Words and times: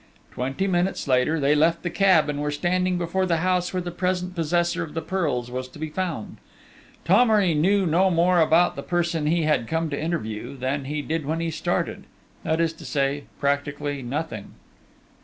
Twenty 0.31 0.65
minutes 0.65 1.07
later 1.07 1.39
they 1.39 1.53
left 1.53 1.83
the 1.83 1.91
cab 1.91 2.27
and 2.27 2.41
were 2.41 2.49
standing 2.49 2.97
before 2.97 3.27
the 3.27 3.37
house 3.45 3.71
where 3.71 3.83
the 3.83 3.91
present 3.91 4.33
possessor 4.33 4.81
of 4.83 4.95
the 4.95 5.01
pearls 5.03 5.51
was 5.51 5.67
to 5.67 5.77
be 5.77 5.89
found. 5.89 6.37
Thomery 7.05 7.53
knew 7.53 7.85
no 7.85 8.09
more 8.09 8.37
now 8.37 8.43
about 8.45 8.75
the 8.75 8.81
person 8.81 9.27
he 9.27 9.43
had 9.43 9.67
come 9.67 9.91
to 9.91 10.01
interview, 10.01 10.57
than 10.57 10.85
he 10.85 11.03
did 11.03 11.23
when 11.27 11.39
he 11.39 11.51
started: 11.51 12.05
that 12.43 12.59
is 12.59 12.73
to 12.73 12.83
say, 12.83 13.25
practically 13.39 14.01
nothing. 14.01 14.55